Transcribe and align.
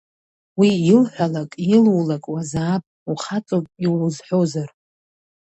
Уи 0.59 0.69
илҳәалак, 0.91 1.51
илулак 1.73 2.23
ауазаап, 2.27 2.83
ухаҵоуп 3.11 3.65
иузҳәозар… 3.85 4.69